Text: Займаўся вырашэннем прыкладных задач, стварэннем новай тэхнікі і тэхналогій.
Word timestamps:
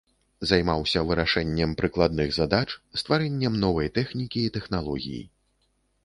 Займаўся 0.51 0.99
вырашэннем 1.09 1.75
прыкладных 1.81 2.31
задач, 2.37 2.67
стварэннем 3.01 3.53
новай 3.65 3.91
тэхнікі 3.99 4.39
і 4.47 4.53
тэхналогій. 4.55 5.21